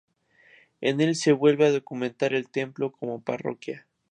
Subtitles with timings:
[0.79, 3.85] En el se vuelve a documentar el templo como parroquia.